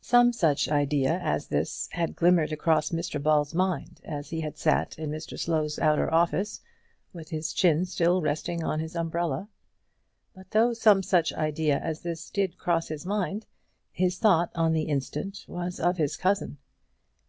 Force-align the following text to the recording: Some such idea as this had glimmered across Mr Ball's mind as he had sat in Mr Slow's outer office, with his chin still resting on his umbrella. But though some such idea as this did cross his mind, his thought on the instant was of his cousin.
Some 0.00 0.32
such 0.32 0.68
idea 0.68 1.20
as 1.22 1.46
this 1.46 1.88
had 1.92 2.16
glimmered 2.16 2.50
across 2.50 2.90
Mr 2.90 3.22
Ball's 3.22 3.54
mind 3.54 4.00
as 4.02 4.30
he 4.30 4.40
had 4.40 4.58
sat 4.58 4.98
in 4.98 5.12
Mr 5.12 5.38
Slow's 5.38 5.78
outer 5.78 6.12
office, 6.12 6.60
with 7.12 7.28
his 7.28 7.52
chin 7.52 7.86
still 7.86 8.20
resting 8.20 8.64
on 8.64 8.80
his 8.80 8.96
umbrella. 8.96 9.48
But 10.34 10.50
though 10.50 10.72
some 10.72 11.04
such 11.04 11.32
idea 11.32 11.78
as 11.78 12.00
this 12.00 12.30
did 12.30 12.58
cross 12.58 12.88
his 12.88 13.06
mind, 13.06 13.46
his 13.92 14.18
thought 14.18 14.50
on 14.56 14.72
the 14.72 14.88
instant 14.88 15.44
was 15.46 15.78
of 15.78 15.98
his 15.98 16.16
cousin. 16.16 16.58